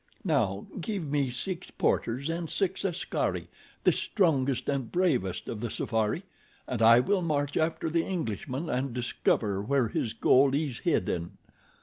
[0.23, 6.99] Now, give me six porters and six askaris—the strongest and bravest of the safari—and I
[6.99, 11.37] will march after the Englishman and discover where his gold is hidden."